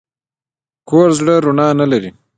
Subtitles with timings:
[0.89, 2.09] کوږ زړه رڼا نه لري